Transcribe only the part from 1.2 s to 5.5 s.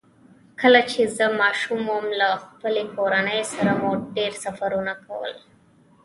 ماشوم وم، له خپلې کورنۍ سره مو ډېر سفرونه کول.